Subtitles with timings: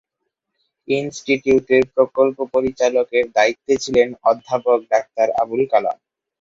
[0.87, 5.97] ইনস্টিটিউটের প্রকল্প পরিচালকের দায়িত্বে ছিলেন অধ্যাপক ডাক্তার আবুল কালাম।